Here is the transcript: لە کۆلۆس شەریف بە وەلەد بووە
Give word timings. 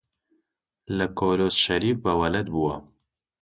لە 0.97 1.05
کۆلۆس 1.19 1.55
شەریف 1.65 1.97
بە 2.03 2.13
وەلەد 2.21 2.47
بووە 2.53 2.75